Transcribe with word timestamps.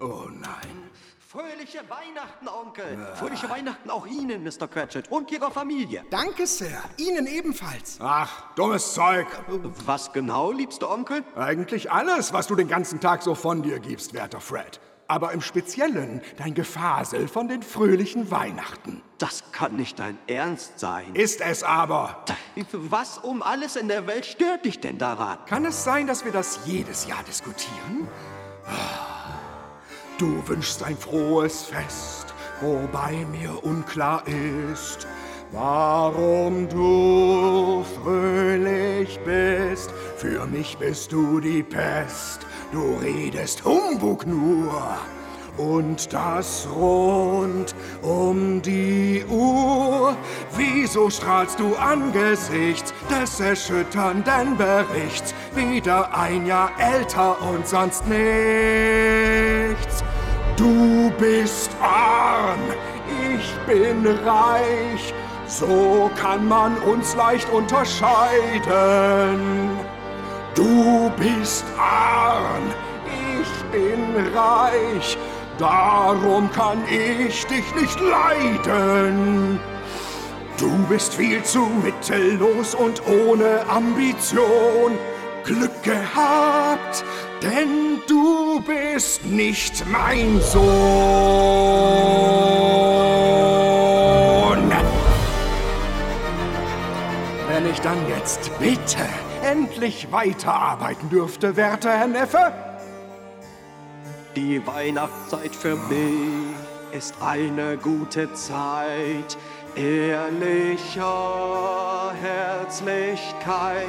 Oh 0.00 0.28
nein. 0.30 0.90
Fröhliche 1.30 1.78
Weihnachten, 1.88 2.48
Onkel. 2.48 3.06
Fröhliche 3.14 3.48
Weihnachten 3.48 3.88
auch 3.88 4.04
Ihnen, 4.04 4.42
Mr. 4.42 4.66
Cratchit, 4.66 5.12
und 5.12 5.30
Ihrer 5.30 5.52
Familie. 5.52 6.04
Danke, 6.10 6.44
Sir. 6.44 6.82
Ihnen 6.96 7.28
ebenfalls. 7.28 7.98
Ach, 8.00 8.52
dummes 8.56 8.94
Zeug. 8.94 9.28
Was 9.86 10.12
genau, 10.12 10.50
liebster 10.50 10.90
Onkel? 10.90 11.22
Eigentlich 11.36 11.92
alles, 11.92 12.32
was 12.32 12.48
du 12.48 12.56
den 12.56 12.66
ganzen 12.66 12.98
Tag 12.98 13.22
so 13.22 13.36
von 13.36 13.62
dir 13.62 13.78
gibst, 13.78 14.12
werter 14.12 14.40
Fred. 14.40 14.80
Aber 15.10 15.32
im 15.32 15.40
Speziellen 15.40 16.22
dein 16.36 16.54
Gefasel 16.54 17.26
von 17.26 17.48
den 17.48 17.64
fröhlichen 17.64 18.30
Weihnachten. 18.30 19.02
Das 19.18 19.42
kann 19.50 19.74
nicht 19.74 19.98
dein 19.98 20.16
Ernst 20.28 20.78
sein. 20.78 21.12
Ist 21.14 21.40
es 21.40 21.64
aber. 21.64 22.24
Was 22.72 23.18
um 23.18 23.42
alles 23.42 23.74
in 23.74 23.88
der 23.88 24.06
Welt 24.06 24.24
stört 24.24 24.64
dich 24.64 24.78
denn 24.78 24.98
daran? 24.98 25.38
Kann 25.46 25.64
es 25.64 25.82
sein, 25.82 26.06
dass 26.06 26.24
wir 26.24 26.30
das 26.30 26.60
jedes 26.64 27.08
Jahr 27.08 27.24
diskutieren? 27.24 28.06
Du 30.16 30.46
wünschst 30.46 30.84
ein 30.84 30.96
frohes 30.96 31.64
Fest, 31.64 32.32
wobei 32.60 33.26
mir 33.32 33.64
unklar 33.64 34.22
ist, 34.28 35.08
warum 35.50 36.68
du 36.68 37.84
fröhlich 38.00 39.18
bist. 39.24 39.90
Für 40.18 40.46
mich 40.46 40.78
bist 40.78 41.10
du 41.10 41.40
die 41.40 41.64
Pest, 41.64 42.46
du 42.72 42.96
redest 43.02 43.64
Humbug 43.64 44.26
nur. 44.26 44.98
Und 45.56 46.12
das 46.12 46.66
rund 46.74 47.74
um 48.02 48.62
die 48.62 49.24
Uhr. 49.28 50.16
Wieso 50.56 51.10
strahlst 51.10 51.58
du 51.60 51.74
angesichts 51.76 52.94
des 53.10 53.40
erschütternden 53.40 54.56
Berichts? 54.56 55.34
Wieder 55.54 56.16
ein 56.16 56.46
Jahr 56.46 56.70
älter 56.78 57.36
und 57.42 57.66
sonst 57.66 58.06
nichts. 58.06 58.24
Du 60.56 61.10
bist 61.18 61.70
arm, 61.82 62.60
ich 63.34 63.52
bin 63.66 64.06
reich. 64.06 65.12
So 65.46 66.10
kann 66.14 66.46
man 66.48 66.78
uns 66.78 67.14
leicht 67.16 67.50
unterscheiden. 67.50 68.10
Du 70.60 71.10
bist 71.16 71.64
arm, 71.78 72.64
ich 73.40 73.48
bin 73.72 74.14
reich. 74.36 75.16
Darum 75.56 76.52
kann 76.52 76.84
ich 76.86 77.46
dich 77.46 77.64
nicht 77.74 77.98
leiden. 77.98 79.58
Du 80.58 80.68
bist 80.90 81.14
viel 81.14 81.42
zu 81.44 81.60
mittellos 81.82 82.74
und 82.74 83.00
ohne 83.06 83.64
Ambition. 83.70 84.98
Glück 85.44 85.82
gehabt, 85.82 87.04
denn 87.42 88.02
du 88.06 88.60
bist 88.60 89.24
nicht 89.24 89.82
mein 89.90 90.42
Sohn. 90.42 90.60
Wenn 97.48 97.70
ich 97.70 97.80
dann 97.80 97.96
jetzt 98.10 98.50
bitte 98.58 99.08
endlich 99.50 100.12
weiterarbeiten 100.12 101.08
dürfte, 101.10 101.56
werter 101.56 101.90
Herr 101.90 102.06
Neffe? 102.06 102.52
Die 104.36 104.64
Weihnachtszeit 104.64 105.56
für 105.56 105.74
mich 105.74 106.54
ist 106.92 107.14
eine 107.20 107.76
gute 107.76 108.32
Zeit 108.34 109.36
ehrlicher 109.74 111.02
Herzlichkeit. 112.20 113.88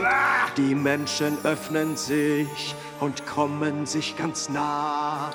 Die 0.57 0.73
Menschen 0.73 1.37
öffnen 1.43 1.95
sich 1.95 2.75
und 2.99 3.27
kommen 3.27 3.85
sich 3.85 4.17
ganz 4.17 4.49
nah. 4.49 5.31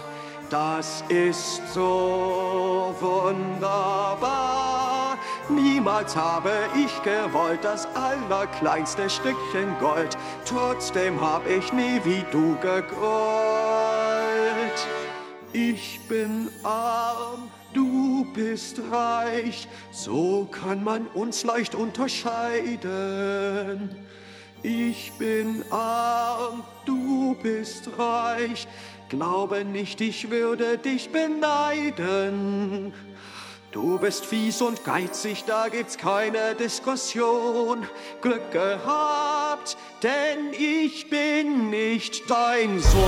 Das 0.51 1.05
ist 1.09 1.63
so 1.73 2.95
wunderbar. 3.01 4.96
Niemals 5.49 6.17
habe 6.17 6.51
ich 6.77 7.01
gewollt 7.03 7.63
das 7.63 7.87
allerkleinste 7.95 9.09
Stückchen 9.09 9.79
Gold. 9.79 10.19
Trotzdem 10.45 11.21
hab 11.21 11.49
ich 11.49 11.73
nie 11.73 12.01
wie 12.05 12.25
du 12.33 12.57
gegollt. 12.57 12.97
Ich 15.53 16.01
bin 16.09 16.49
arm, 16.65 17.49
du 17.73 18.27
bist 18.35 18.81
reich, 18.91 19.69
so 19.93 20.49
kann 20.51 20.83
man 20.83 21.07
uns 21.09 21.45
leicht 21.45 21.77
unterscheiden. 21.77 23.95
Ich 24.63 25.13
bin 25.19 25.63
arm, 25.71 26.65
du 26.85 27.37
bist 27.41 27.89
reich, 27.97 28.67
glaube 29.09 29.65
nicht, 29.65 30.01
ich 30.01 30.29
würde 30.29 30.77
dich 30.77 31.11
beneiden. 31.11 32.93
Du 33.77 33.99
bist 33.99 34.25
fies 34.25 34.63
und 34.63 34.87
geizig, 34.87 35.45
da 35.47 35.69
gibt's 35.69 35.99
keine 35.99 36.55
Diskussion. 36.55 37.87
Glück 38.23 38.51
gehabt, 38.51 39.77
denn 40.03 40.51
ich 40.53 41.11
bin 41.11 41.69
nicht 41.69 42.23
dein 42.31 42.81
Sohn. 42.81 43.03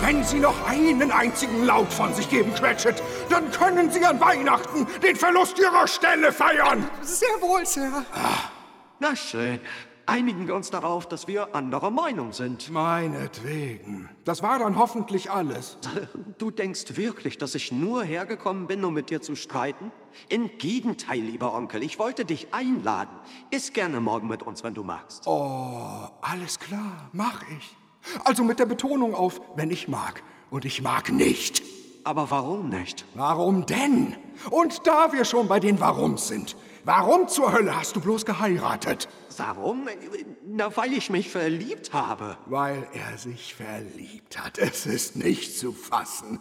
Wenn 0.00 0.22
Sie 0.22 0.38
noch 0.38 0.64
einen 0.68 1.10
einzigen 1.10 1.64
Laut 1.64 1.92
von 1.92 2.14
sich 2.14 2.30
geben, 2.30 2.54
Cratchit, 2.54 3.02
dann 3.28 3.50
können 3.50 3.90
Sie 3.90 4.04
an 4.04 4.20
Weihnachten 4.20 4.86
den 5.02 5.16
Verlust 5.16 5.58
Ihrer 5.58 5.88
Stelle 5.88 6.30
feiern. 6.30 6.88
Sehr 7.02 7.40
wohl, 7.40 7.66
Sir. 7.66 8.04
Na 9.00 9.16
schön, 9.16 9.58
einigen 10.08 10.46
wir 10.46 10.54
uns 10.54 10.70
darauf, 10.70 11.06
dass 11.06 11.28
wir 11.28 11.54
anderer 11.54 11.90
Meinung 11.90 12.32
sind. 12.32 12.70
Meinetwegen. 12.70 14.08
Das 14.24 14.42
war 14.42 14.58
dann 14.58 14.78
hoffentlich 14.78 15.30
alles. 15.30 15.78
Du 16.38 16.50
denkst 16.50 16.96
wirklich, 16.96 17.38
dass 17.38 17.54
ich 17.54 17.70
nur 17.72 18.02
hergekommen 18.02 18.66
bin, 18.66 18.84
um 18.84 18.94
mit 18.94 19.10
dir 19.10 19.20
zu 19.20 19.36
streiten? 19.36 19.92
Im 20.28 20.50
Gegenteil, 20.58 21.20
lieber 21.20 21.54
Onkel, 21.54 21.82
ich 21.82 21.98
wollte 21.98 22.24
dich 22.24 22.52
einladen. 22.52 23.14
Iss 23.50 23.72
gerne 23.72 24.00
morgen 24.00 24.28
mit 24.28 24.42
uns, 24.42 24.64
wenn 24.64 24.74
du 24.74 24.82
magst. 24.82 25.26
Oh, 25.26 26.08
alles 26.22 26.58
klar, 26.58 27.10
mach 27.12 27.42
ich. 27.56 27.76
Also 28.24 28.44
mit 28.44 28.58
der 28.58 28.66
Betonung 28.66 29.14
auf, 29.14 29.40
wenn 29.56 29.70
ich 29.70 29.88
mag. 29.88 30.22
Und 30.50 30.64
ich 30.64 30.82
mag 30.82 31.12
nicht. 31.12 31.62
Aber 32.04 32.30
warum 32.30 32.70
nicht? 32.70 33.04
Warum 33.14 33.66
denn? 33.66 34.16
Und 34.50 34.86
da 34.86 35.12
wir 35.12 35.26
schon 35.26 35.46
bei 35.46 35.60
den 35.60 35.78
Warums 35.78 36.28
sind. 36.28 36.56
Warum 36.88 37.28
zur 37.28 37.52
Hölle 37.52 37.76
hast 37.76 37.96
du 37.96 38.00
bloß 38.00 38.24
geheiratet? 38.24 39.10
Warum? 39.36 39.86
Na, 40.46 40.74
weil 40.74 40.94
ich 40.94 41.10
mich 41.10 41.28
verliebt 41.28 41.92
habe. 41.92 42.38
Weil 42.46 42.88
er 42.94 43.18
sich 43.18 43.54
verliebt 43.54 44.42
hat. 44.42 44.56
Es 44.56 44.86
ist 44.86 45.14
nicht 45.14 45.58
zu 45.58 45.74
fassen. 45.74 46.40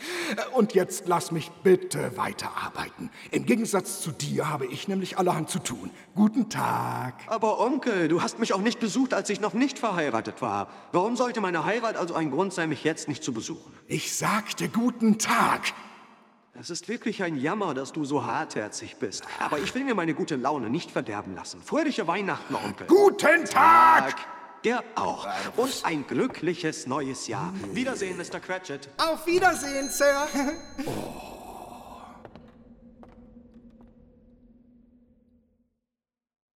Und 0.54 0.74
jetzt 0.74 1.08
lass 1.08 1.32
mich 1.32 1.50
bitte 1.64 2.16
weiterarbeiten. 2.16 3.10
Im 3.32 3.44
Gegensatz 3.44 4.00
zu 4.00 4.12
dir 4.12 4.48
habe 4.48 4.66
ich 4.66 4.86
nämlich 4.86 5.18
allerhand 5.18 5.50
zu 5.50 5.58
tun. 5.58 5.90
Guten 6.14 6.48
Tag. 6.48 7.14
Aber 7.26 7.58
Onkel, 7.58 8.06
du 8.06 8.22
hast 8.22 8.38
mich 8.38 8.52
auch 8.52 8.60
nicht 8.60 8.78
besucht, 8.78 9.14
als 9.14 9.28
ich 9.30 9.40
noch 9.40 9.52
nicht 9.52 9.80
verheiratet 9.80 10.40
war. 10.40 10.68
Warum 10.92 11.16
sollte 11.16 11.40
meine 11.40 11.64
Heirat 11.64 11.96
also 11.96 12.14
ein 12.14 12.30
Grund 12.30 12.52
sein, 12.52 12.68
mich 12.68 12.84
jetzt 12.84 13.08
nicht 13.08 13.24
zu 13.24 13.32
besuchen? 13.32 13.72
Ich 13.88 14.14
sagte 14.14 14.68
guten 14.68 15.18
Tag. 15.18 15.72
Es 16.60 16.70
ist 16.70 16.88
wirklich 16.88 17.22
ein 17.22 17.36
Jammer, 17.36 17.72
dass 17.72 17.92
du 17.92 18.04
so 18.04 18.26
hartherzig 18.26 18.96
bist. 18.96 19.22
Aber 19.38 19.60
ich 19.60 19.72
will 19.76 19.84
mir 19.84 19.94
meine 19.94 20.12
gute 20.12 20.34
Laune 20.34 20.70
nicht 20.70 20.90
verderben 20.90 21.36
lassen. 21.36 21.62
Fröhliche 21.62 22.08
Weihnachten, 22.08 22.52
Onkel. 22.56 22.88
Guten 22.88 23.44
Tag! 23.44 24.16
Der 24.64 24.82
auch. 24.96 25.28
Und 25.56 25.84
ein 25.84 26.04
glückliches 26.04 26.88
neues 26.88 27.28
Jahr. 27.28 27.54
Wiedersehen, 27.74 28.16
Mr. 28.16 28.40
Cratchit. 28.40 28.88
Auf 28.96 29.24
Wiedersehen, 29.24 29.88
Sir. 29.88 30.26
Oh, 30.84 31.36